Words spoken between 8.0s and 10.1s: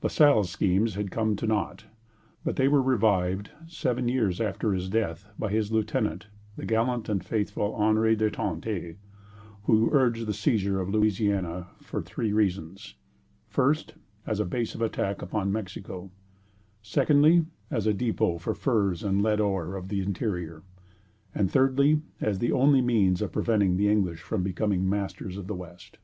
de Tonty, who